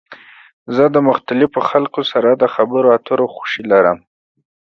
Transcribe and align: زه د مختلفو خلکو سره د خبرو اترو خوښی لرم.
زه 0.75 0.85
د 0.95 0.97
مختلفو 1.09 1.59
خلکو 1.69 2.01
سره 2.11 2.29
د 2.33 2.43
خبرو 2.55 2.87
اترو 2.97 3.25
خوښی 3.33 3.63
لرم. 3.71 3.97